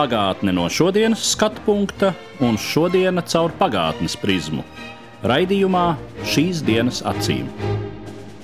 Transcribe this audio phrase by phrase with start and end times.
[0.00, 4.62] Pagātne no šodienas skatu punkta un šodienas caur pagātnes prizmu.
[5.28, 5.82] Raidījumā
[6.24, 7.50] šīs dienas acīm.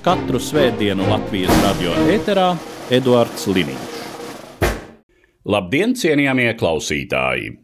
[0.05, 2.51] Katru svētdienu Latvijas radio eterā
[2.93, 3.97] Eduards Liniņš.
[5.49, 7.55] Labdien, cienījamie klausītāji!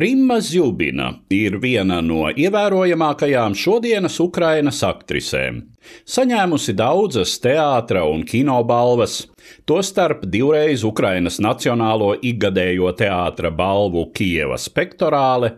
[0.00, 5.60] Rimma Zjubina ir viena no ievērojamākajām šodienas Ukrainas aktrisēm.
[6.06, 9.24] Saņēmusi daudzas teātra un kino balvas,
[9.66, 15.56] tostarp divreiz Ukrainas Nacionālo ikgadējo teātra balvu Kievas pektorāle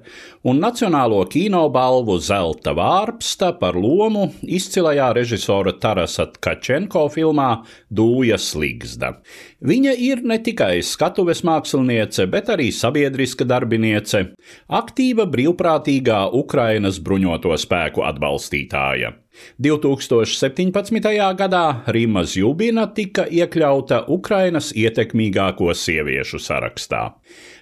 [0.48, 7.50] un Nacionālo kino balvu Zelta vārpsta par lomu izcilajā režisora Tarasa Tkačenko filmā
[7.92, 9.14] Dūja Sligzda.
[9.60, 14.28] Viņa ir ne tikai skatuves māksliniece, bet arī sabiedriska darbiniece,
[14.68, 19.16] aktīva brīvprātīgā Ukrainas bruņoto spēku atbalstītāja.
[19.58, 21.12] 2017.
[21.38, 27.02] gadā Rīma Zjubina tika iekļauta Ukrainas ietekmīgāko sieviešu sarakstā.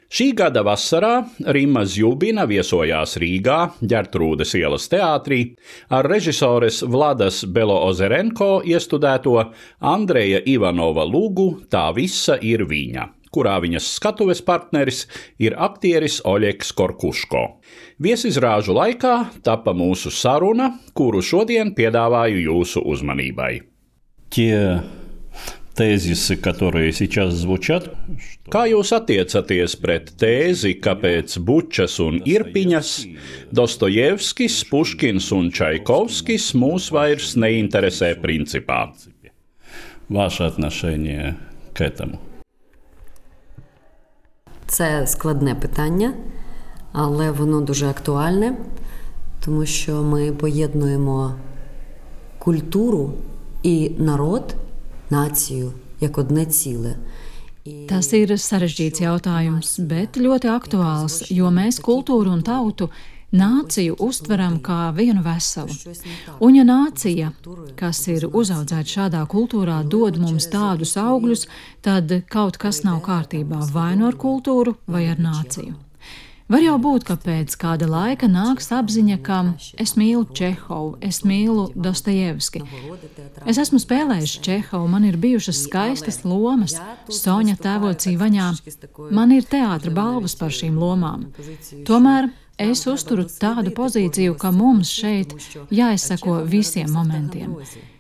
[0.07, 5.41] Šī gada vasarā Rīma Zjubina viesojās Rīgā, Gertrūdas ielas teātrī,
[5.91, 9.35] ar režisores Vladas Belo-Ozerenko iestudēto
[9.83, 15.06] Andreja Ivanova lūgu Tā visa ir viņa kurā viņas skatuves partneris
[15.40, 17.44] ir aktieris Oļegs Korkuško.
[18.04, 23.54] Viesizrāžu laikā tapa mūsu saruna, kuru šodien piedāvāju jūsu uzmanībai.
[24.32, 24.58] Tie
[25.76, 27.90] тезисы, которые сейчас звучат.
[28.52, 32.92] Kā jūs attiecaties pret tēzi, ka pēc Bučas un Irpiņas
[33.56, 38.92] Dostojevskis, Puškins un Čaikovskis mūs vairs neinteresē principā?
[40.10, 41.38] Ваше отношение
[41.74, 42.20] к этому?
[44.67, 46.13] Це складне питання,
[46.93, 48.57] але воно дуже актуальне,
[49.45, 51.35] тому що ми поєднуємо
[52.39, 53.13] культуру
[53.63, 54.55] і народ,
[55.11, 56.97] націю як одне ціле.
[57.67, 62.87] Tas ir sarežģīts jautājums, bet ļoti aktuāls, jo mēs kultūru un tautu
[63.37, 65.95] nāciju uztveram kā vienu veselu.
[66.41, 67.33] Un ja nācija,
[67.79, 71.47] kas ir uzaudzēta šādā kultūrā, dod mums tādus augļus,
[71.87, 75.77] tad kaut kas nav kārtībā vai nu ar kultūru, vai ar nāciju.
[76.47, 79.39] Var jau būt, ka pēc kāda laika nāks apziņa, ka
[79.83, 82.63] es mīlu Čehovu, es mīlu Dostojevski.
[83.51, 86.77] Es esmu spēlējis Čehovu, man ir bijušas skaistas lomas,
[87.11, 88.53] Soņa tēvocī vaņā.
[89.11, 91.33] Man ir teātra balvas par šīm lomām.
[91.89, 95.35] Tomēr Es uzturu tādu pozīciju, ka mums šeit
[95.69, 97.53] jāizsako visiem momentiem.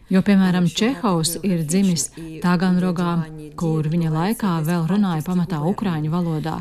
[0.07, 3.27] Jo, piemēram, Čehovs ir dzimis Taganrogā,
[3.59, 6.61] kur viņa laikā vēl runāja pamatā ukrāņu valodā.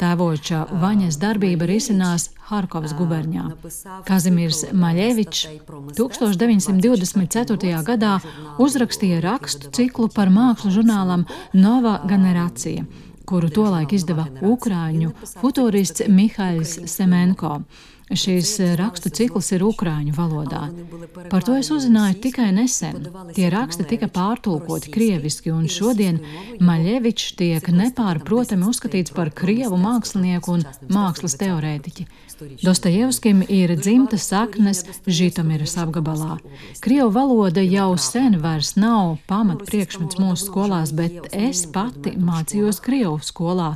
[0.00, 3.44] Tēvoča Vaņas darbība risinās Harkovas guberņā.
[4.08, 5.44] Kazimirs Maļevičs
[6.00, 7.84] 1924.
[7.84, 8.14] gadā
[8.58, 12.88] uzrakstīja rakstu ciklu par mākslu žurnālam Nova Generacija
[13.30, 17.60] kuru tolaik izdeva ukrāņu futūrists Mihails Semenko.
[18.10, 20.64] Šīs rakstu cikls ir ukrāņu valodā.
[21.30, 23.04] Par to es uzzināju tikai nesen.
[23.36, 26.18] Tie raksti tika pārtulkoti krieviski, un šodien
[26.58, 32.08] Maļevičs tiek nepārprotami uzskatīts par krievu mākslinieku un mākslas teorētiķi.
[32.64, 36.40] Dostojevskim ir dzimtas saknes Žitomiras apgabalā.
[36.82, 43.20] Krievu valoda jau sen vairs nav pamat priekšmets mūsu skolās, bet es pati mācījos Krievu
[43.22, 43.74] skolā,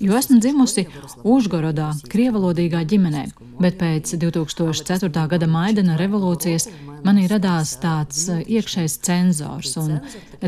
[0.00, 0.86] jo esmu dzimusi
[1.20, 3.26] Užgorodā, krievalodīgā ģimenē.
[3.60, 5.26] Bet pēc 2004.
[5.30, 6.68] gada Maidana revolūcijas
[7.04, 9.98] manī radās tāds iekšējs cenzors, un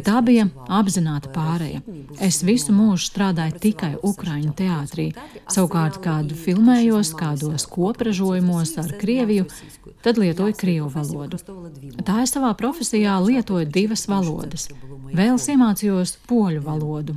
[0.06, 1.82] tā bija apzināta pāreja.
[2.22, 5.10] Es visu mūžu strādāju tikai Ukraiņu teātrī.
[5.53, 9.47] Savukārt, kad filmējos kādos kopražojumos ar Krieviju,
[10.04, 11.41] tad lietoju Krievu valodu.
[12.06, 14.68] Tā es savā profesijā lietoju divas valodas.
[15.16, 17.16] Vēl iemācījos poļu valodu.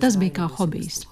[0.00, 1.04] Tas bija kā hobijs.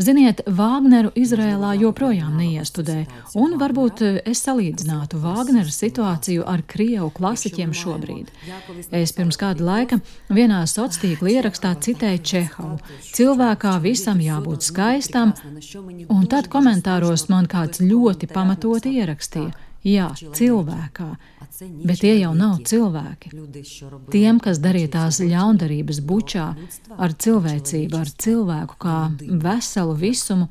[0.00, 3.04] Ziniet, Vāgneru Izrēlā joprojām neiestudē,
[3.38, 8.30] un varbūt es salīdzinātu Vāgneru situāciju ar Krievu klasiķiem šobrīd.
[8.94, 10.00] Es pirms kāda laika
[10.30, 12.78] vienā sociālā tīkla ierakstā citēju Čehovu.
[13.14, 15.32] Cilvēkā visam jābūt skaistam,
[16.08, 19.69] un tad komentāros man kāds ļoti pamatoti ierakstīja.
[19.80, 21.06] Jā, cilvēkā,
[21.88, 23.30] bet tie jau nav cilvēki.
[24.12, 26.50] Tiem, kas darīja tās ļaundarības bučā,
[27.00, 30.50] ar cilvēcību, ar cilvēku kā veselu visumu,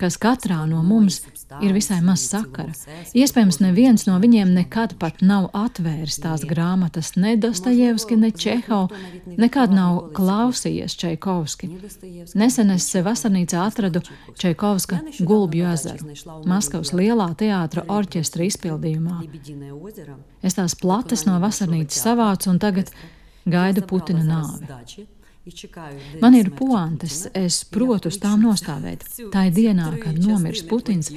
[0.00, 1.20] kas katrā no mums
[1.62, 2.72] ir visai maz sakara.
[3.14, 8.92] Iespējams, neviens no viņiem nekad pat nav atvēris tās grāmatas, ne Dostojevski, ne Čehov,
[9.38, 11.70] nekad nav klausījies Čaikovski.
[12.34, 14.02] Nesen es vasarnīcā atradu
[14.40, 16.14] Čaikovska Gulbju ezeru,
[16.50, 19.20] Maskavas lielā teātra orķestra izpildījumā.
[20.42, 22.90] Es tās plates no vasarnīcas savācu un tagad
[23.46, 25.06] gaidu Putina nāvi.
[26.21, 29.05] Man ir puantes, es protu uz tām nostāvēt.
[29.33, 31.09] Tā ir dienā, kad nomirs Putins.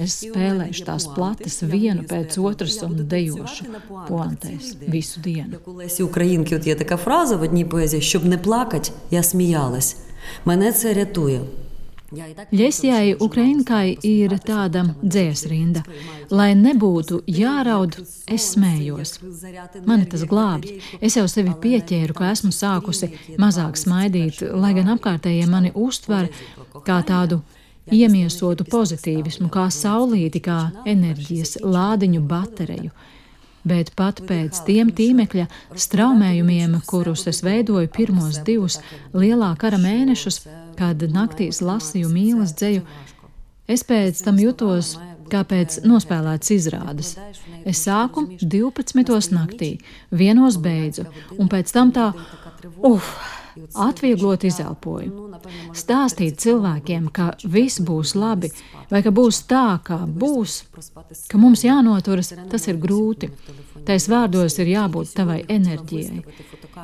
[0.00, 3.66] Es spēlēšu tās plates vienu pēc otras un dejošu
[4.08, 5.58] puantēs visu dienu.
[6.00, 9.96] Українки, от є така фраза в одній поезії, щоб не плакать, я сміялась.
[10.44, 11.40] Мене це рятує.
[12.07, 15.81] Ļesjai Ukrainkai ir tāda dziesrinda.
[16.31, 17.97] Lai nebūtu jāraud,
[18.31, 19.17] es smējos.
[19.85, 20.77] Mani tas glābj.
[21.01, 26.31] Es jau sevi pieķēru, ka esmu sākusi mazāk smaidīt, lai gan apkārtējie mani uztver
[26.87, 27.41] kā tādu
[27.91, 32.95] iemiesotu pozitīvismu, kā saulīti, kā enerģijas lādiņu bateriju
[33.67, 35.47] bet pat pēc tiem tīmekļa
[35.85, 38.79] straumējumiem, kurus es veidoju pirmos divus
[39.13, 40.41] lielā kara mēnešus,
[40.79, 42.85] kad naktīs lasīju mīlas dzēju,
[43.67, 44.95] es pēc tam jutos
[45.31, 47.15] kā pēc nospēlētas izrādes.
[47.67, 49.33] Es sāku 12.
[49.35, 49.73] naktī,
[50.11, 52.11] vienos beidzu, un pēc tam tā,
[52.87, 53.11] uf,
[53.87, 55.27] atvieglot izelpoju.
[55.77, 58.49] Stāstīt cilvēkiem, ka viss būs labi,
[58.91, 60.63] vai ka būs tā, kā būs,
[61.29, 63.31] ka mums jānoturas, tas ir grūti.
[63.87, 66.23] Tais vārdos ir jābūt tavai enerģijai.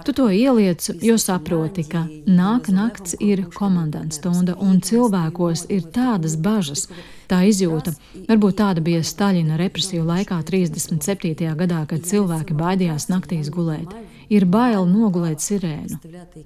[0.05, 6.37] Tu to ieliec, jo saproti, ka nāk nakts ir komandants stunda, un cilvēkos ir tādas
[6.39, 6.87] bažas,
[7.33, 7.95] Tā izjūta
[8.27, 11.47] varbūt tāda bija Staļina represiju laikā 37.
[11.57, 13.89] gadā, kad cilvēki baidījās naktīs gulēt.
[14.29, 15.97] Ir bail nogulēt sirēnu.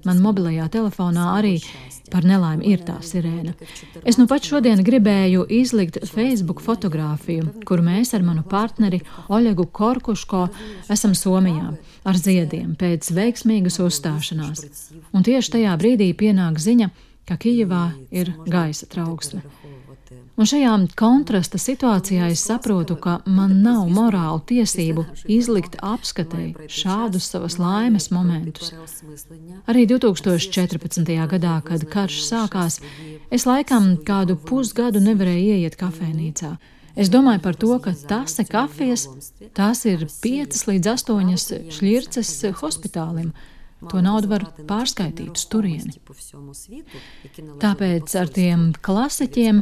[0.08, 1.58] Man mobilajā telefonā arī
[2.08, 3.52] par nelaimi ir tā sirēna.
[4.08, 10.46] Es nu pat šodien gribēju izlikt Facebook fotografiju, kur mēs ar manu partneri Oļegu Korkuško
[10.88, 11.74] esam Somijā
[12.08, 14.64] ar ziediem pēc veiksmīgas uzstāšanās.
[15.12, 16.90] Un tieši tajā brīdī pienāk ziņa,
[17.28, 19.44] ka Kijivā ir gaisa trauksme.
[20.38, 25.02] Un šajā kontrasta situācijā es saprotu, ka man nav morālu tiesību
[25.34, 28.70] izlikt apskatēji šādus savas laimes momentus.
[29.66, 31.10] Arī 2014.
[31.34, 32.78] gadā, kad karš sākās,
[33.34, 36.54] es laikam kādu pusgadu nevarēju ieiet kafejnīcā.
[36.94, 39.08] Es domāju par to, ka tase kafijas,
[39.58, 41.34] tās ir 5 līdz 8
[41.74, 42.32] šķirces
[42.62, 43.34] hospitālim.
[43.78, 45.92] To naudu var pārskaitīt uz turieni.
[47.62, 49.60] Tāpēc ar tiem klasiķiem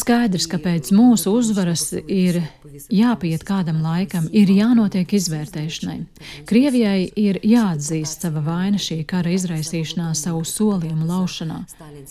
[0.00, 2.40] skaidrs, ka pēc mūsu uzvaras ir
[2.88, 5.98] jāpiet kādam laikam, ir jānotiek izvērtēšanai.
[6.48, 11.60] Krievijai ir jāatzīst sava vaina šī kara izraisīšanā, savu solījumu laušanā.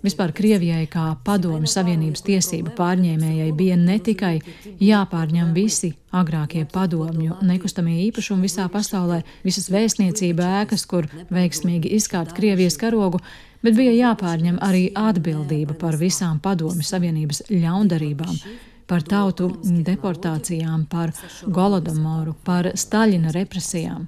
[0.06, 4.36] Vispār Krievijai kā padomju Savienības tiesību pārņēmējai bija ne tikai
[4.78, 12.78] jāpārņem visi agrākie padomju nekustamie īpašumi visā pasaulē, visas vēstniecība ēkas, kur veiksmīgi izkārt Krievijas
[12.82, 13.20] karogu,
[13.64, 18.40] bet bija jāpārņem arī atbildība par visām padomju Savienības ļaundarībām
[18.88, 21.14] par tautu deportācijām, par
[21.46, 24.06] Golodomoru, par Staļina represijām.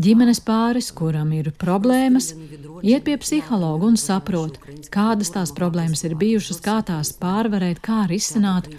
[0.00, 2.30] Ģimenes pāris, kuram ir problēmas,
[2.82, 4.56] iet pie psihologa un saprot,
[4.92, 8.70] kādas tās problēmas ir bijušas, kā tās pārvarēt, kā risināt,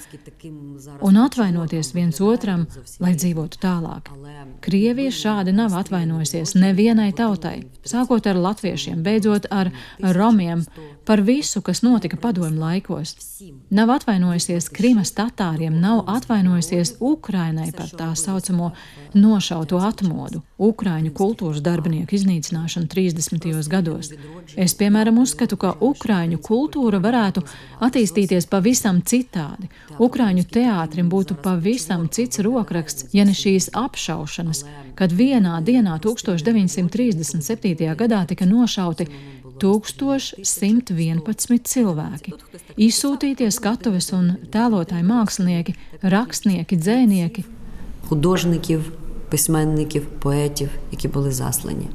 [1.06, 2.66] un atvainoties viens otram,
[3.04, 4.10] lai dzīvotu tālāk.
[4.66, 9.70] Krievija šādi nav atvainojusies nevienai tautai, sākot ar latviešiem, beidzot ar
[10.18, 10.66] romiem,
[11.08, 13.16] par visu, kas notika padomju laikos.
[13.70, 18.74] Nav atvainojusies Krimas tatāriem, nav atvainojusies Ukrainai par tā saucamo
[19.14, 23.69] nošauto atmodu, Ukrāņu kultūras darbinieku iznīcināšanu 30.
[23.71, 24.13] gados.
[24.57, 27.43] Es, piemēram, uzskatu, ka Ukrāņu kultūra varētu
[27.83, 29.69] attīstīties pavisam citādi.
[29.99, 34.65] Ukrāņu teātrim būtu pavisam cits rokraksts, ja ne šīs apšaušanas,
[34.99, 37.97] kad vienā dienā 1937.
[37.99, 39.07] gadā tika nošauti
[39.63, 42.33] 1111 cilvēki.
[42.77, 45.73] Izsūtītie skatuves un tēlotāji mākslinieki,
[46.03, 47.45] rakstnieki, dzēnieki.
[48.13, 48.93] Художників,
[49.29, 51.87] письменників, поетів, які були заслані.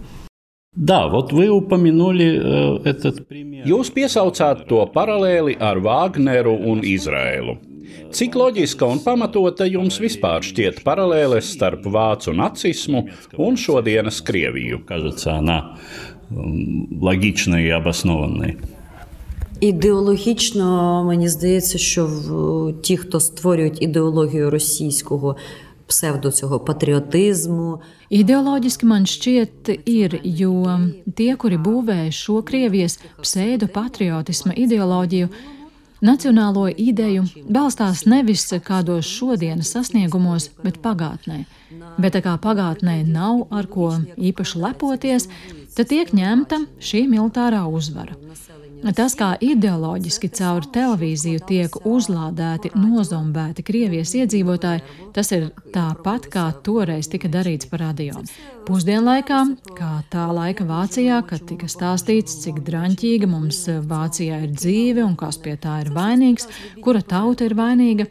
[0.77, 3.65] Да, вот вы упомянули э, этот пример.
[3.65, 7.57] Jūs piesaucāt to paralēli ar Vāgneru un Izraēlu.
[8.13, 13.07] Cik loģiska un pamatota jums vispār šķiet paralēles starp vācu nacismu
[13.41, 14.85] un šodienas Krieviju?
[14.85, 15.77] Кажется, она
[17.01, 18.57] логічної і обоснованої.
[19.59, 25.35] Ідеологічно мені здається, що в ті, хто створюють ідеологію російського
[25.87, 27.79] pseido цього patriotismu.
[28.09, 30.79] Ideoloģiski man šķiet, ir, jo
[31.15, 35.27] tie, kuri būvē šo Krievijas pseido patriotisma ideoloģiju,
[35.97, 41.45] Nacionālo ideju balstās nevis kādos šodienas sasniegumos, bet pagātnē.
[41.97, 45.25] Bet tā kā pagātnē nav ar ko īpaši lepoties,
[45.73, 48.13] tad tiek ņemta šī militārā uzvara.
[48.82, 54.82] Tas, kā ideoloģiski caur televīziju tiek uzlādēti, nozombēti Krievijas iedzīvotāji,
[55.14, 58.18] tas ir tāpat kā toreiz tika darīts par radio.
[58.66, 59.38] Pusdienlaikā,
[59.78, 65.38] kā tā laika Vācijā, kad tika stāstīts, cik draņķīga mums Vācijā ir dzīve un kas
[65.38, 66.50] pie tā ir vainīgs,
[66.82, 68.10] kura tauta ir vainīga.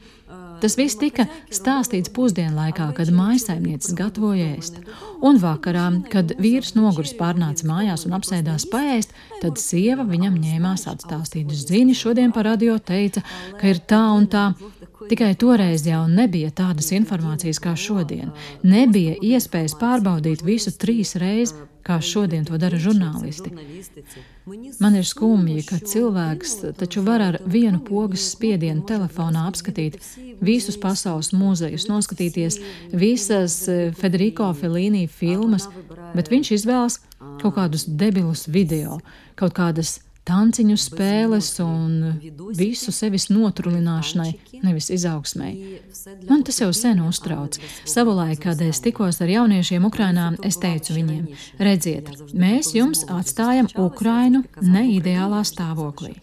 [0.62, 4.78] Tas viss tika stāstīts pusdienlaikā, kad mājsaimnieces gatavoja ēst.
[5.26, 11.50] Un vakarā, kad vīrs noguris pārnāca mājās un apsēdās paēst, tad sieva viņam ņēmās atstāstīt.
[11.54, 13.24] Zini, šodien par radio teica,
[13.58, 14.52] ka ir tā un tā.
[15.10, 18.30] Tikai toreiz jau nebija tādas informācijas kā šodien.
[18.62, 23.52] Nebija iespējas pārbaudīt visu trīs reizes, kā šodien to dara žurnālisti.
[24.80, 29.98] Man ir skumji, ka cilvēks taču var ar vienu pogas spiedienu telefonā apskatīt
[30.42, 32.60] visus pasaules muzejus, noskatīties
[32.94, 35.68] visas eh, Federico Felīnī filmas,
[36.16, 37.02] bet viņš izvēlas
[37.42, 39.00] kaut kādus debilus video,
[39.40, 42.20] kaut kādas tanciņu spēles un
[42.58, 45.52] visu sevis notrulināšanai, nevis izaugsmai.
[46.30, 47.58] Man tas jau sen uztrauc.
[47.90, 54.46] Savulaik, kad es tikos ar jauniešiem Ukrainā, es teicu viņiem: redziet, mēs jums atstājam Ukrainu
[54.62, 56.18] neideālā stāvoklī.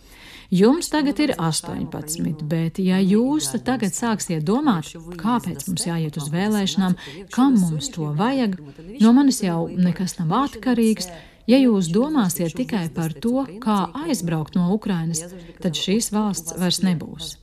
[0.48, 6.94] Jums tagad ir 18, bet ja jūs tagad sāksiet domāt, kāpēc mums jāiet uz vēlēšanām,
[7.34, 8.56] kam mums to vajag,
[9.02, 11.10] no manis jau nekas nav atkarīgs,
[11.48, 15.24] Ja jūs domāsiet tikai par to, kā aizbraukt no Ukrainas,
[15.62, 17.38] tad šīs valsts vairs nebūs.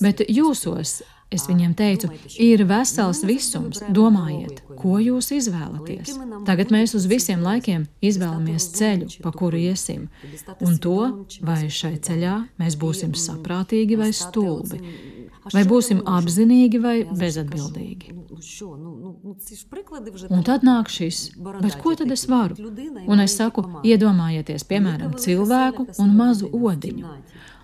[0.00, 1.02] Bet jūsos,
[1.32, 2.08] es viņiem teicu,
[2.40, 3.82] ir vesels visums.
[3.92, 6.14] Domājiet, ko jūs izvēlaties.
[6.48, 10.08] Tagad mēs uz visiem laikiem izvēlamies ceļu, pa kuru iesim,
[10.64, 10.98] un to,
[11.44, 14.80] vai šai ceļā mēs būsim saprātīgi vai stulbi.
[15.54, 18.14] Vai būsim apzinīgi vai bezatbildīgi?
[20.30, 21.20] Un tad nāk šis,
[21.62, 22.56] bet ko tad es varu?
[23.06, 27.14] Un es saku, iedomājieties, piemēram, cilvēku un mazu odiņu.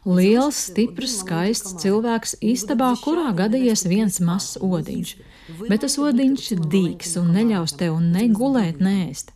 [0.03, 5.15] Liels, stiprs, skaists cilvēks istabā, kurā gadījies viens mazs odiņš.
[5.69, 9.31] Bet tas odiņš dīks un neļaus tev ne gulēt, nēst.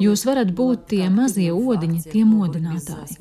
[0.00, 3.16] Jūs varat būt tie mazie odiņi, tie modinātāji.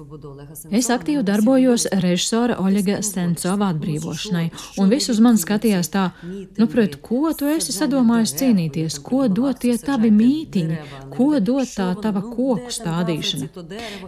[0.75, 4.45] Es aktīvi darbojos režisora Oļega Sencova atbrīvošanai,
[4.81, 6.09] un visus man skatījās tā,
[6.57, 10.79] nu, pret ko tu esi sadomājis cīnīties, ko dot tie tavi mītiņi,
[11.13, 13.49] ko dot tā tava koku stādīšana.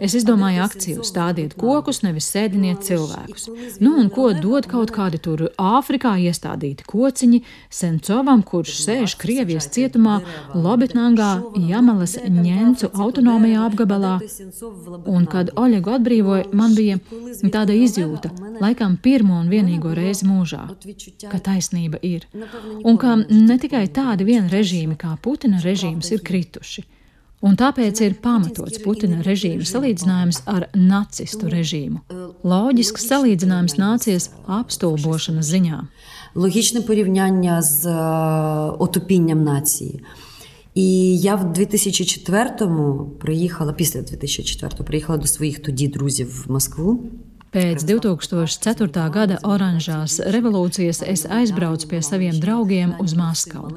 [0.02, 3.48] Es izdomāju akciju stādiet kokus, nevis sēdiniet cilvēkus.
[3.82, 7.42] Nu, un ko dod kaut kādi tur Āfrikā iestādīti kociņi
[7.72, 10.20] Sencovam, kurš sēž Krievijas cietumā
[10.54, 11.32] Lobitnangā
[11.68, 14.17] Jamalas Ņēncu autonomijā apgabalā,
[15.05, 16.99] un kad Oļegu atbrīvoja, man bija
[17.53, 18.31] tāda izjūta,
[18.61, 20.65] laikam pirmo un vienīgo reizi mūžā,
[21.31, 22.27] ka taisnība ir,
[22.83, 26.85] un ka ne tikai tādi vien režīmi kā Putina režīms ir krituši.
[27.45, 32.01] Un tāpēc ir pamatots Putina režīma salīdzinājums ar nacistu režīmu.
[32.41, 35.83] Loģisks salīdzinājums nācies apstulbošanas ziņā.
[36.35, 37.93] Логічне порівняння з
[38.79, 40.01] отупінням нації.
[40.74, 47.04] І я в 2004-му приїхала, після 2004-го приїхала до своїх тоді друзів в Москву.
[47.52, 49.02] Pēc 2004.
[49.12, 53.74] gada oranžās revolūcijas es aizbraucu pie saviem draugiem uz Maskavu.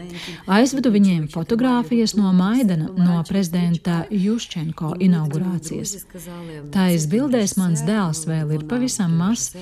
[0.48, 6.06] Aizvedu viņiem fotogrāfijas no Maidana, no prezidenta Juščenko inaugurācijas.
[6.72, 9.58] Tais bildēs mans dēls vēl ir pavisam mazs.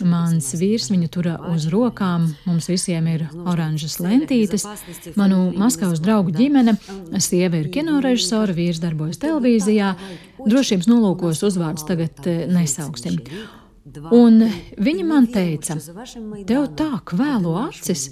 [0.00, 4.64] Mans vīrs viņu tura uz rokām, mums visiem ir oranžas lentītes.
[5.20, 6.78] Manu Maskavas draugu ģimene,
[7.20, 9.92] sieva ir kinorežisora, vīrs darbojas televīzijā.
[10.48, 13.18] Drošības nolūkos uzvārds tagad eh, nesauksim.
[14.14, 14.42] Un
[14.76, 15.78] viņa man teica,
[16.48, 18.08] tev tā kvēlo acis.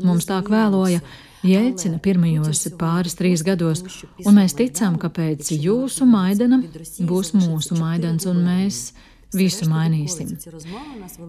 [0.00, 1.00] Mums tā kvēloja
[1.42, 3.80] Jēlcina pirmajos pāris trīs gados,
[4.26, 6.60] un mēs ticām, ka pēc jūsu maidana
[7.08, 8.90] būs mūsu maidans, un mēs
[9.34, 10.32] visu mainīsim.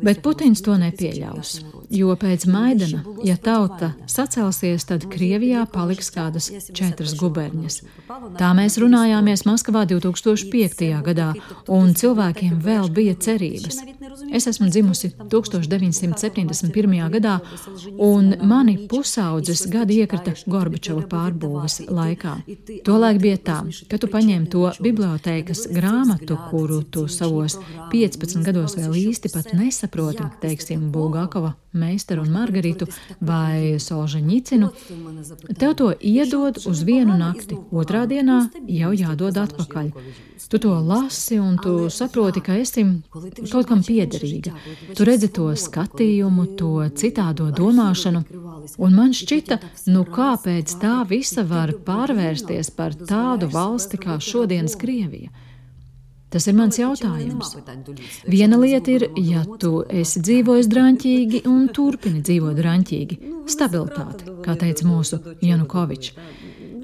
[0.02, 1.54] Bet Putins to nepieļaus,
[1.94, 7.82] jo pēc Maidana, ja tauta sacelsies, tad Krievijā paliks kādas četras guberņas.
[8.40, 10.88] Tā mēs runājāmies Maskavā 2005.
[11.06, 11.32] gadā,
[11.70, 13.82] un cilvēkiem vēl bija cerības.
[14.32, 17.10] Es esmu dzimusi 1971.
[17.16, 17.38] gadā,
[17.98, 22.36] un mani pusaudzes gadi iekrita Gorbačova pārbūves laikā.
[22.88, 27.58] Tolaik bija tā, ka tu paņēmi to bibliotēkas grāmatu, kuru tu savos
[27.92, 32.88] 15 gados vēl īsti pat nesaproti, teiksim, Bulgakova meistaru un Margaritu
[33.20, 34.70] vai Solžaņicinu,
[35.60, 39.92] tev to iedod uz vienu nakti, otrā dienā jau jādod atpakaļ.
[40.52, 44.52] Tu to lasi un tu saproti, ka esi kaut kam piederīga.
[44.98, 48.24] Tu redzi to skatījumu, to citādo domāšanu,
[48.78, 49.62] un man šķita,
[49.94, 55.32] nu kāpēc tā visa var pārvērsties par tādu valsti kā šodienas Krievija?
[56.32, 57.56] Tas ir mans jautājums.
[58.32, 63.18] Viena lieta ir, ja tu esi dzīvojis drāmķīgi un turpini dzīvot drāmķīgi,
[63.52, 66.14] stabilitāte, kā teica mūsu Janukovičs.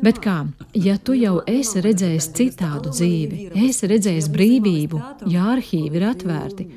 [0.04, 0.42] Bet kā,
[0.78, 5.00] ja tu jau esi redzējis citādu dzīvi, esi redzējis brīvību,
[5.32, 6.68] ja arhīvi ir atvērti,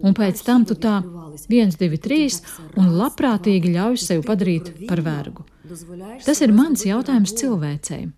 [0.00, 1.00] un pēc tam tu tā
[1.50, 2.40] viens, divi, trīs,
[2.78, 5.44] un labprātīgi ļauj sev padarīt par vergu.
[6.24, 8.08] Tas ir mans jautājums cilvēcei.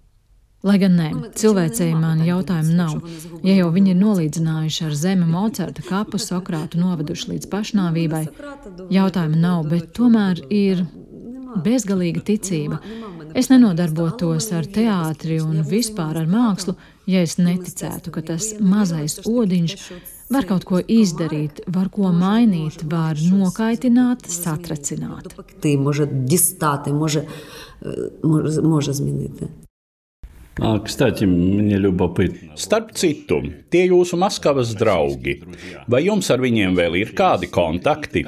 [0.63, 3.01] Lai gan nē, cilvēcēji man jautājumu nav.
[3.43, 8.23] Ja jau viņi ir nolīdzinājuši ar zemi Mocerta kapu, Sokrātu novaduši līdz pašnāvībai,
[8.95, 10.85] jautājumu nav, bet tomēr ir
[11.65, 12.79] bezgalīga ticība.
[13.35, 16.77] Es nenodarbotos ar teātri un vispār ar mākslu,
[17.11, 19.77] ja es neticētu, ka tas mazais odiņš
[20.33, 25.35] var kaut ko izdarīt, var ko mainīt, var nokaitināt, satracināt.
[25.59, 27.27] Tī, može, distāti, može,
[28.23, 29.45] može, može zminīt.
[30.58, 32.58] Kstати, мне любопытно.
[32.58, 35.36] Starp citu, tie jūsu Maskavas draugi,
[35.86, 38.26] vai jums ar viņiem vēl ir kādi kontakti?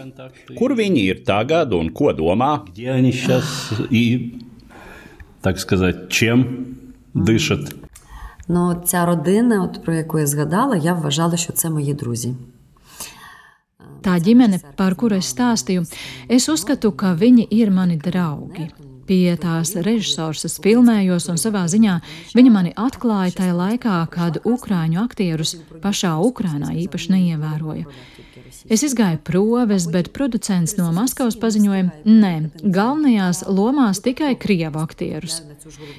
[0.53, 2.65] Kur viņi ir tagad un ko domā?
[2.69, 4.38] Где они сейчас и,
[5.41, 6.77] так сказать, чем
[7.15, 7.73] дышат?
[8.47, 12.35] Ну, ця родина, от, про яку я згадала, я вважала, що це мої друзі.
[14.04, 15.87] Tā ģimene, par kuru es stāstīju,
[16.28, 18.68] es uzskatu, ka viņi ir mani draugi.
[19.08, 21.99] Pie tās režisors es filmējos, un savā ziņā
[22.37, 27.84] viņa mani atklāja tajā laikā, kad ukrāņu aktierus pašā Ukrainā īpaši neievēroja.
[28.68, 32.32] Es izgāju proves, bet producents no Maskavas paziņoja, nē,
[32.62, 35.40] galvenajās lomās tikai krievu aktierus.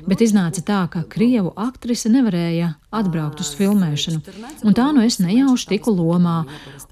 [0.09, 4.21] Bet iznāca tā, ka krievu aktrise nevarēja atbraukt uz filmēšanu,
[4.65, 6.43] un tā nu es nejauši tiku lomā,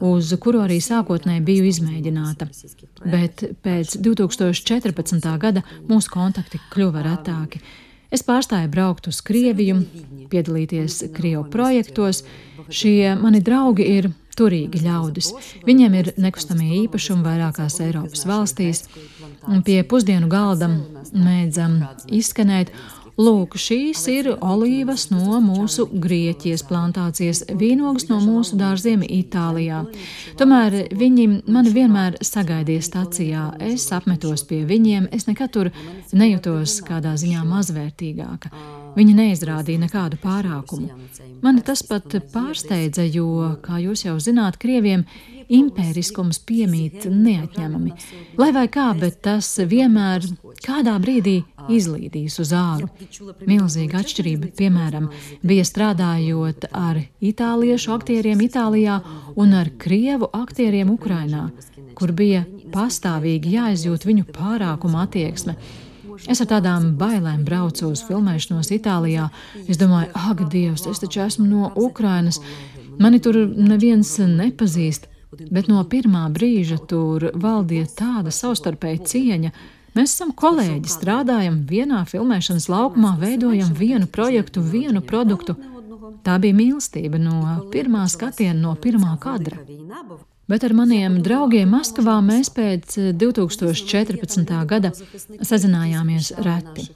[0.04, 2.50] uz kuru arī sākotnēji biju izmēģināta.
[3.04, 5.32] Bet pēc 2014.
[5.42, 7.64] gada mūsu kontakti kļuva retāki.
[8.14, 9.80] Es pārstāju braukt uz Krieviju,
[10.30, 12.22] piedalīties Krievu projektos.
[12.70, 15.32] Šie mani draugi ir turīgi ļaudis.
[15.68, 18.84] Viņiem ir nekustamie īpašumi vairākās Eiropas valstīs,
[19.48, 20.72] un pie pusdienu galda
[21.14, 22.74] mēdzam izskanēt.
[23.14, 29.84] Lūk, šīs ir olīvas no mūsu Grieķijas plantācijas, vīnogas no mūsu dārziem Itālijā.
[30.40, 33.44] Tomēr viņi mani vienmēr sagaidīja stacijā.
[33.62, 35.70] Es apmetos pie viņiem, es nekad tur
[36.10, 38.50] nejūtos kādā ziņā mazvērtīgāka.
[38.94, 40.90] Viņa neizrādīja nekādu pārākumu.
[41.44, 45.06] Mani tas pat pārsteidza, jo, kā jūs jau zināt, krieviem
[45.54, 47.94] impēriskums piemīt neatņemami.
[48.40, 50.26] Lai vai kā, bet tas vienmēr
[50.64, 51.42] kādā brīdī
[51.74, 52.90] izlīdīs uz āru.
[53.48, 55.10] Milzīga atšķirība, piemēram,
[55.44, 59.00] bija strādājot ar itāliešu aktieriem Itālijā
[59.40, 61.48] un ar krievu aktieriem Ukrainā,
[61.98, 65.58] kur bija pastāvīgi jāizjūt viņu pārākuma attieksme.
[66.30, 69.30] Es ar tādām bailēm braucu uz filmēšanos Itālijā.
[69.68, 72.40] Es domāju, ak, Dievs, es taču esmu no Ukrainas.
[73.02, 75.08] Mani tur neviens nepazīst,
[75.52, 79.54] bet no pirmā brīža tur valdīja tāda savstarpēja cieņa.
[79.94, 85.56] Mēs esam kolēģi, strādājam vienā filmēšanas laukumā, veidojam vienu projektu, vienu produktu.
[86.26, 87.40] Tā bija mīlestība no
[87.74, 89.60] pirmā skatiena, no pirmā kadra.
[90.48, 94.50] Bet ar maniem draugiem Maskavā mēs pēc 2014.
[94.68, 94.92] gada
[95.40, 96.90] sazinājāmies reti.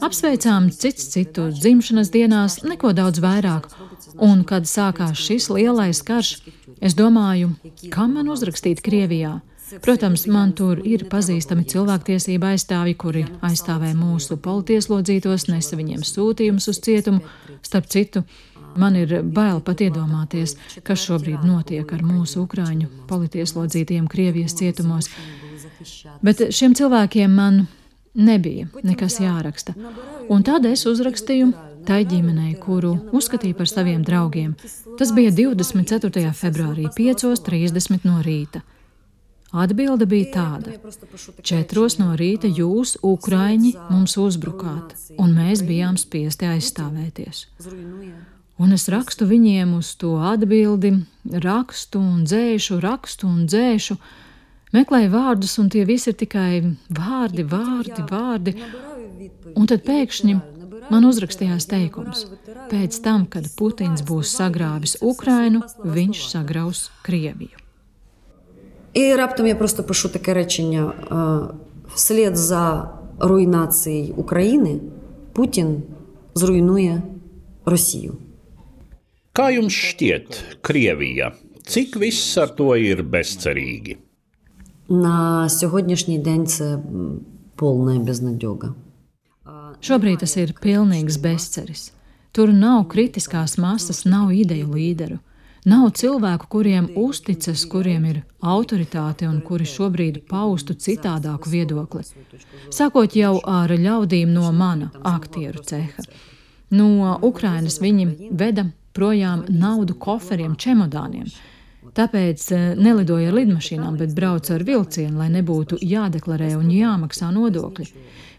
[0.00, 3.68] Apsveicām cits citu dzimšanas dienās, neko daudz vairāk.
[4.16, 6.38] Un, kad sākās šis lielais karš,
[6.80, 7.52] es domāju,
[7.92, 9.36] kam man uzrakstīt Krievijā?
[9.82, 16.78] Protams, man tur ir pazīstami cilvēktiesība aizstāvji, kuri aizstāvē mūsu politieslodzītos, nesa viņiem sūtījumus uz
[16.86, 17.24] cietumu.
[17.66, 18.22] Starp citu,
[18.76, 25.10] Man ir bail pat iedomāties, kas šobrīd notiek ar mūsu ukrāņu politieslodzītiem Krievijas cietumos.
[26.24, 27.66] Bet šiem cilvēkiem man
[28.16, 29.74] nebija nekas jāraksta.
[30.28, 31.52] Un tad es uzrakstīju
[31.86, 34.56] tai ģimenei, kuru uzskatīju par saviem draugiem.
[34.98, 36.32] Tas bija 24.
[36.34, 38.64] februārī, 5.30 no rīta.
[39.56, 40.74] Atbilde bija tāda:
[41.46, 47.46] Četros no rīta jūs, Ukrāņi, mums uzbrukāt, un mēs bijām spiesti aizstāvēties.
[48.61, 50.91] Un es rakstu viņiem uz to atbildi,
[51.45, 53.95] rakstu un dzēšu, rakstu un dzēšu,
[54.75, 56.61] meklēju vārdus, un tie visi ir tikai
[56.93, 58.53] vārdi, vārdi, vārdi.
[59.57, 60.35] Un tad pēkšņi
[60.93, 62.27] man uzrakstījās teikums:
[62.69, 67.57] pēc tam, kad Putins būs sagrāvis Ukrainu, viņš sagraus Krieviju.
[68.93, 70.93] І раптом я просто пишу таке речення:
[71.95, 72.89] вслід за
[73.19, 74.79] руйнацією України
[75.33, 75.83] Путін
[76.35, 77.01] зруйнує
[77.65, 78.13] Росію.
[79.35, 81.31] Kā jums šķiet, Krievija,
[81.63, 83.97] cik viss ar to ir bezcerīgi?
[84.89, 86.79] На сьогоднішній день це
[87.55, 88.75] повна безнадьога.
[89.81, 91.89] Šobrīd tas ir pilnīgs bezceris.
[92.31, 95.17] Tur nav kritiskās masas, nav ideju līderu.
[95.65, 102.01] Nav cilvēku, kuriem uzticas, kuriem ir autoritāte un kuri šobrīd paustu citādāku viedokli.
[102.73, 106.05] Sākot jau ar ļaudīm no mana aktieru ceha.
[106.71, 108.65] No Ukrainas viņi veda
[108.96, 111.28] projām naudu koferiem, čemodāniem.
[111.96, 117.86] Tāpēc eh, nelidoju ar lidmašīnām, bet braucu ar vilcienu, lai nebūtu jādeklarē un jāmaksā nodokļi.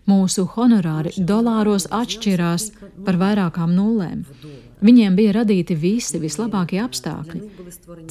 [0.07, 2.69] Mūsu honorāri dolāros atšķirās
[3.05, 4.23] par vairākām nulēm.
[4.87, 7.41] Viņiem bija radīti visi vislabākie apstākļi.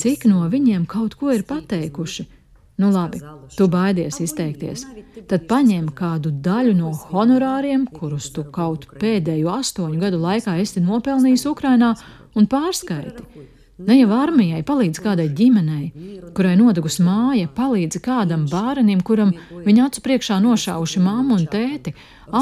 [0.00, 2.26] Cik no viņiem kaut ko ir pateikuši?
[2.76, 3.22] Nu, labi,
[3.56, 4.82] tu baidies izteikties.
[5.30, 11.46] Tad paņem kādu daļu no honorāriem, kurus tu kaut pēdējo astoņu gadu laikā esi nopelnījis
[11.48, 11.94] Ukrajinā,
[12.36, 13.24] un pārskaiti.
[13.86, 15.90] Ne jau armijai palīdz kādai ģimenei,
[16.36, 19.34] kurai nodegus māja, palīdz kādam bērnam, kuram
[19.66, 21.92] viņa acu priekšā nošauši mammu un tēti,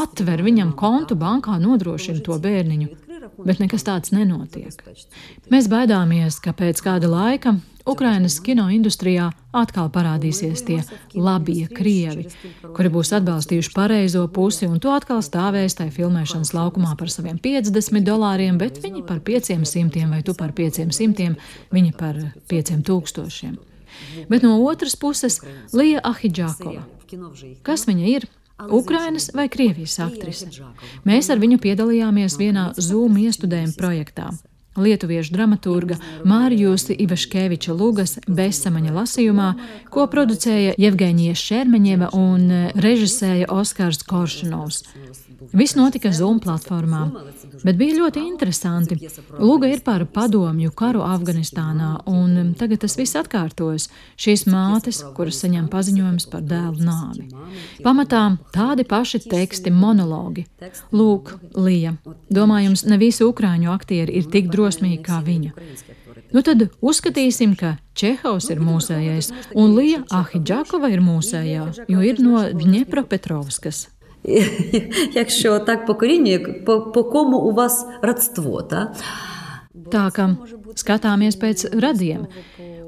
[0.02, 4.74] atver viņam kontu bankā, nodrošina to bērniņu bet nekas tāds nenotiek.
[5.52, 10.78] Mēs baidāmies, ka pēc kāda laika Ukrainas kino industrijā atkal parādīsies tie
[11.12, 12.30] labie krievi,
[12.76, 18.06] kuri būs atbalstījuši pareizo pusi, un to atkal stāvēs tajā filmēšanas laukumā par saviem 50
[18.06, 21.36] dolāriem, bet viņi par 500 vai tu par 500,
[21.74, 23.60] viņi par 5000.
[24.28, 25.38] Bet no otras puses,
[25.76, 26.86] Lija Ahidžākova.
[27.62, 28.26] Kas viņa ir?
[28.70, 30.48] Ukrainas vai Krievijas aktrise.
[31.04, 34.30] Mēs ar viņu piedalījāmies vienā Zoom iestudējuma projektā.
[34.76, 39.50] Lietuviešu dramaturga Mārjusi Ivaškeviča Lugas bezsamaņa lasījumā,
[39.94, 44.82] ko producēja Jevgeņija Šermeņeva un režisēja Oskars Koršanovs.
[45.52, 47.04] Viss notika Zoom platformā,
[47.64, 48.96] bet bija ļoti interesanti.
[49.38, 53.88] Lūga ir par padomju karu Afganistānā, un tagad tas viss atkārtojas.
[54.20, 57.26] Šīs mātes, kuras saņem paziņojumus par dēlu nāvi.
[57.84, 60.46] Pamatā tādi paši teksti, monologi.
[60.94, 61.96] Lūk, Lija,
[62.32, 65.51] domājams, ne visi ukrāņu aktieri ir tik drosmīgi kā viņa.
[66.31, 72.47] Nu tad uzskatīsim, ka Čehovs ir mūsējais, un Lija Ahidžakova ir mūsējā, jo ir no
[72.55, 73.89] Dņepropetrovskas.
[75.15, 78.61] Якщо так по корінню, по, по кому у вас родство?
[78.61, 78.93] Та?
[79.89, 80.25] Tā kā
[80.75, 82.27] skatāmies pēc radiem,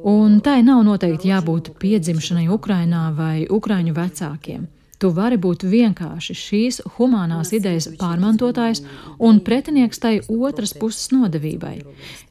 [0.04, 4.68] un tai nav noteikti jābūt piedzimšanai Ukrainā vai Ukrāņu vecākiem.
[4.99, 8.83] Tu vari būt vienkārši šīs humanās idejas pārmantotājs
[9.19, 11.75] un pretinieks tai otras puses nodevībai.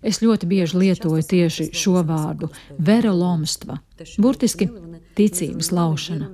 [0.01, 2.49] Es ļoti bieži lietoju tieši šo vārdu-
[2.89, 3.77] verolomstva,
[4.17, 4.69] burtiski
[5.15, 6.29] ticības laušana.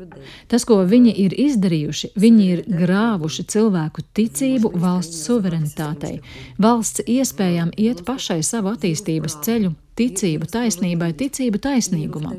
[0.51, 6.19] Tas, ko viņi ir izdarījuši, viņi ir grāvuši cilvēku ticību valsts suverenitātei,
[6.61, 12.37] valsts iespējām iet pašai savu attīstības ceļu, ticību taisnībai, ticību taisnīgumam.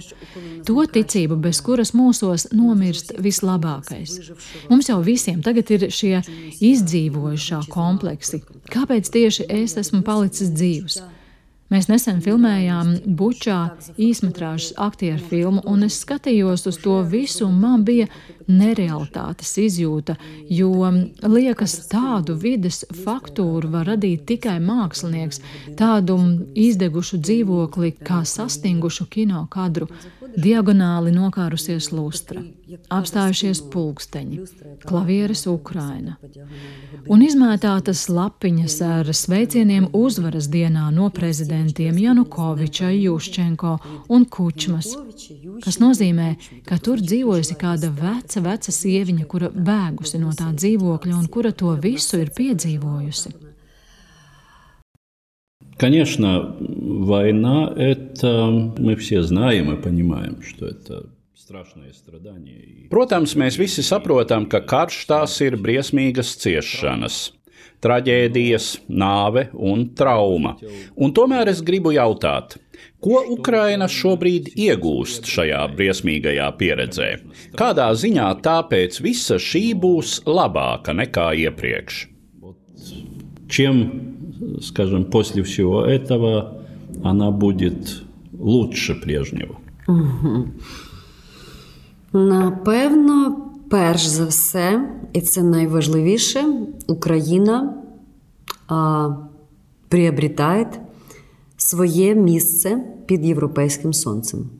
[0.66, 4.18] To ticību, bez kuras mūsos nomirst vislabākais.
[4.70, 6.20] Mums jau visiem tagad ir šie
[6.72, 8.42] izdzīvojušā kompleksi.
[8.72, 11.02] Kāpēc tieši es esmu palicis dzīvs?
[11.72, 13.58] Mēs nesen filmējām Bučā
[13.96, 18.10] īsmetrāžas aktieru filmu, un es skatījos uz to visu, un man bija
[18.44, 20.18] nerealitātes izjūta,
[20.52, 20.90] jo
[21.24, 25.40] liekas, tādu vides faktūru var radīt tikai mākslinieks,
[25.78, 26.18] tādu
[26.52, 29.88] izdegušu dzīvokli kā sastingušu kino kadru
[30.36, 32.44] diagonāli nokārusies lustra,
[32.93, 34.39] apstājušies pulksteņi,
[34.85, 36.17] klavieres Ukraina
[37.11, 43.73] un izmētātas lapiņas ar sveicieniem uzvaras dienā no prezidentiem Janukoviča, Juščenko
[44.13, 44.93] un Kučmas,
[45.63, 46.29] kas nozīmē,
[46.67, 51.75] ka tur dzīvojusi kāda veca, veca sieviņa, kura bēgusi no tā dzīvokļa un kura to
[51.81, 53.35] visu ir piedzīvojusi.
[55.77, 61.05] Конечно, война – это мы все знаем и понимаем, что это
[62.91, 67.19] Protams, mēs visi saprotam, ka karš tās ir briesmīgas ciešanas,
[67.85, 70.55] traģēdijas, nāve un trauma.
[70.97, 72.57] Un tomēr es gribu jautāt,
[73.03, 77.09] ko Ukraina šobrīd iegūst šajā briesmīgajā pieredzē?
[77.59, 82.05] Kādā ziņā tāpēc visa šī būs labāka nekā iepriekš?
[83.47, 83.77] Чем
[84.61, 86.63] скажем, после всего этого
[87.03, 89.59] она будет лучше прежнего.
[89.87, 90.47] Угу.
[92.12, 93.36] Напевно,
[93.70, 96.44] перш за все, і це найважливіше,
[96.88, 97.74] Україна
[99.88, 100.70] приобретає
[101.56, 104.50] своє місце під європейським сонцем.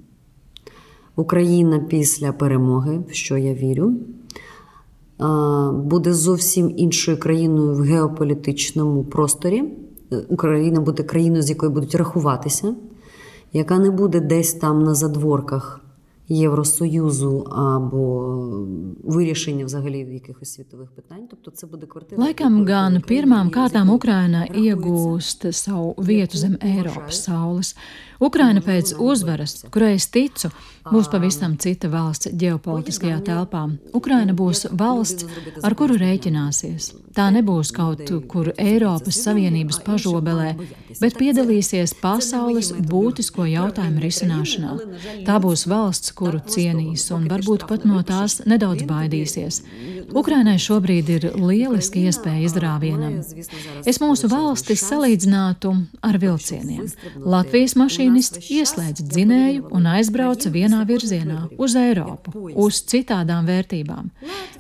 [1.17, 3.93] Україна після перемоги, в що я вірю,
[5.73, 9.65] буде зовсім іншою країною в геополітичному просторі.
[10.29, 12.75] Україна буде країною, з якою будуть рахуватися,
[13.53, 15.82] яка не буде десь там на задворках
[16.32, 18.38] Євросоюзу або
[19.04, 21.28] вирішення взагалі якихось світових питань.
[21.30, 22.23] Тобто це буде квартира.
[22.23, 27.76] Laikam gan pirmām kārtām Ukraina iegūst savu vietu zem Eiropas saules.
[28.19, 30.52] Ukraina pēc uzvaras, kurai es ticu,
[30.88, 33.66] būs pavisam cita valsts ģeopolitiskajā telpā.
[33.95, 35.27] Ukraina būs valsts,
[35.62, 36.92] ar kuru rēķināsies.
[37.12, 40.55] Tā nebūs kaut kur Eiropas Savienības pažobelē,
[41.01, 44.77] bet piedalīsies pasaules būtisko jautājumu risināšanā.
[45.27, 49.61] Tā būs valsts, kuru cienīs un varbūt pat no tās nedaudz baidīsies.
[50.12, 53.21] Ukrainai šobrīd ir lieliski iespēja izrāvienam.
[53.88, 56.88] Es mūsu valsti salīdzinātu ar vilcieniem.
[57.21, 62.32] Latvijas mašīnists ieslēdz dzinēju un aizbrauca vienā virzienā uz Eiropu,
[62.64, 64.11] uz citādām vērtībām.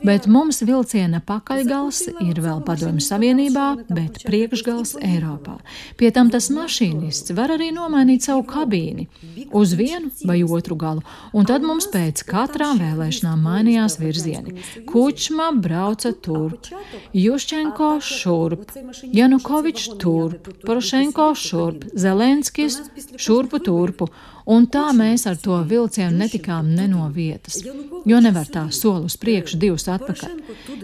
[0.02, 5.58] Bet mums vilciena pakaļgals ir vēl padomju Savienībā, bet priekšgals Eiropā.
[5.98, 9.06] Pie tam tas mašīnists var arī nomainīt savu kabīni
[9.54, 14.58] uz vienu vai otru galu, un tad mums pēc katrām vēlēšanām mainījās virzieni.
[14.88, 16.68] Kučma brauca turp,
[17.16, 18.76] Juščenko šurp,
[19.14, 22.80] Janukovičs turp, Porošenko šurp, Zelenskis
[23.16, 24.08] šurpu turpu,
[24.46, 27.60] un tā mēs ar to vilcienu netikām ne no vietas,
[28.06, 30.36] jo nevar tā soli uz priekšu, divus atpakaļ.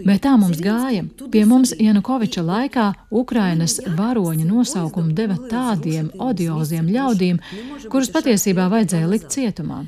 [0.05, 1.05] Bet tā mums gāja.
[1.31, 7.39] Pie mums Janukoviča laikā Ukrainas varoņa nosaukumu deva tādiem odioziem ļaudīm,
[7.89, 9.83] kurus patiesībā vajadzēja likt cietumā.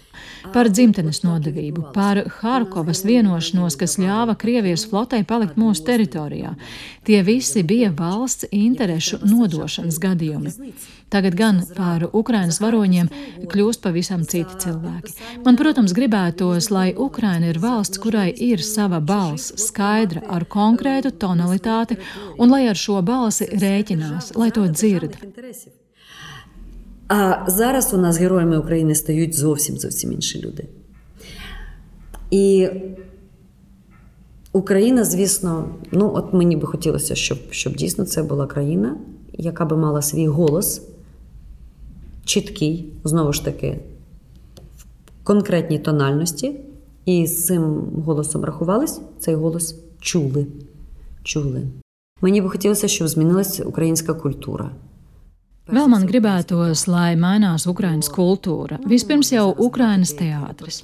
[0.53, 6.55] Par dzimtenes nodevību, par Harkovas vienošanos, kas ļāva Krievijas flotei palikt mūsu teritorijā.
[7.07, 10.55] Tie visi bija valsts interešu nodošanas gadījumi.
[11.10, 13.08] Tagad gan par Ukrainas varoņiem
[13.52, 15.14] kļūst pavisam citi cilvēki.
[15.44, 22.00] Man, protams, gribētos, lai Ukraina ir valsts, kurai ir sava balss, skaidra, ar konkrētu tonalitāti,
[22.42, 25.14] un lai ar šo balsi rēķinās, lai to dzird.
[27.08, 30.64] А зараз у нас героями України стають зовсім зовсім інші люди.
[32.30, 32.68] І
[34.52, 38.96] Україна, звісно, ну от мені би хотілося, щоб, щоб дійсно це була країна,
[39.32, 40.82] яка би мала свій голос
[42.25, 43.79] Чіткий, знову ж таки,
[44.77, 44.85] в
[45.23, 46.59] конкретній тональності,
[47.05, 47.63] і з цим
[48.05, 50.47] голосом рахувались, цей голос чули.
[51.23, 51.67] чули.
[52.21, 54.71] Мені би хотілося, щоб змінилася українська культура.
[55.69, 58.79] Vēl man gribētos, lai mainās Ukraiņas kultūra.
[58.89, 60.79] Vispirms jau Ukraiņas teātris.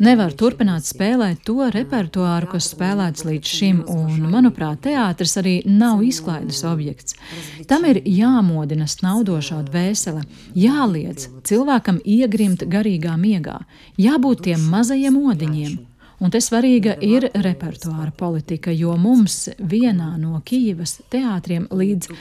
[0.00, 6.64] Nevar turpināt spēlēt to repertuāru, kas spēlēts līdz šim, un, manuprāt, teātris arī nav izklaides
[6.64, 7.18] objekts.
[7.68, 10.24] Tam ir jāmodina snaudošā dvēsele,
[10.56, 13.60] jāliedz cilvēkam iegrimt garīgā miegā,
[14.00, 15.91] jābūt tiem mazajiem odiņiem.
[16.22, 22.12] Un te svarīga ir repertuāra politika, jo mums vienā no Kijivas teātriem līdz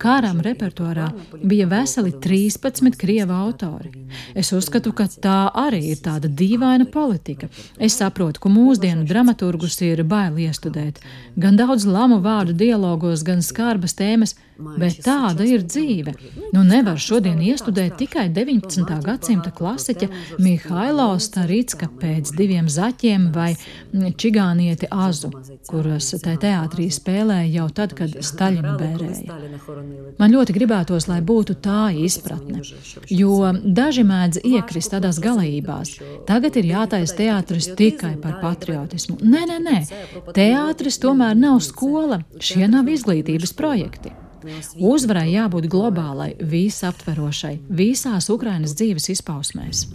[0.00, 1.10] kāram repertuārā
[1.44, 3.92] bija veseli 13 krievu autori.
[4.32, 7.50] Es uzskatu, ka tā arī ir tāda dīvaina politika.
[7.76, 11.02] Es saprotu, ka mūsdienu dramaturgus ir bail iestudēt.
[11.36, 14.38] Gan daudz lamu vārdu dialogos, gan skarbas tēmas,
[14.80, 16.14] Bet tāda ir dzīve.
[16.54, 18.98] Nu, nevar šodien iestudēt tikai 19.
[19.04, 20.08] gadsimta klasiķa
[20.42, 23.54] Mihailo Starīcka pēc diviem zaķiem vai
[23.92, 25.30] čigānieti Azu,
[25.68, 29.38] kuras te teātrī spēlēja jau tad, kad Staļinu bērēja.
[30.20, 32.62] Man ļoti gribētos, lai būtu tā izpratne,
[33.10, 35.96] jo daži mēdz iekrist tādās galējībās.
[36.28, 39.20] Tagad ir jātaisa teātris tikai par patriotismu.
[39.22, 39.78] Nē, nē, nē,
[40.36, 44.19] teātris tomēr nav skola, šie nav izglītības projekti.
[44.77, 49.87] Uzvarai jābūt globālai, visaptverošai, visās Ukrainas dzīves izpausmēs.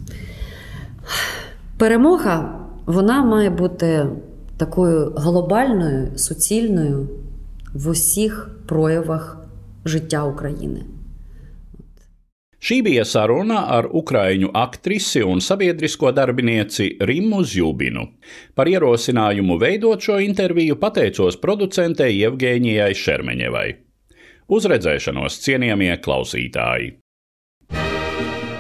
[1.79, 4.07] Перемога вона має бути
[4.57, 7.09] такою глобальною, суцільною
[7.75, 9.47] в усіх проявах
[9.85, 10.85] життя України.
[12.61, 18.03] Šī bija saruna ar ukraiņu aktrisi un sabiedrisko darbinieci Rimu Zjubinu.
[18.55, 23.84] Par ierosinājumu veidot šo interviju pateicos producentei Jevgēnijai Šermeņevai.
[24.46, 26.92] Uz redzēšanos, cienījamie klausītāji!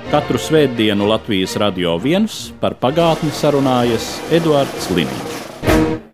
[0.09, 6.04] Katru svētdienu Latvijas radio viens par pagātni sarunājas Eduards Liniņš.